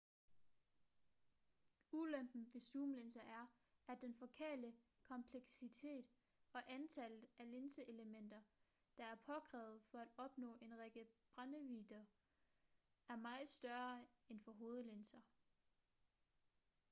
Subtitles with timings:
[1.91, 3.45] ulempen ved zoomlinser er
[3.87, 6.05] at den fokale kompleksitet
[6.53, 8.41] og antallet af linseelementer
[8.97, 12.05] der er påkrævet for at opnå en række brændvidder
[13.09, 15.21] er meget større end for hovedlinser